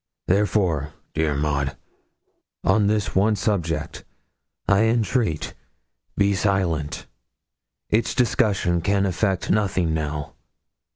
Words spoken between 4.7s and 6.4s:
entreat, be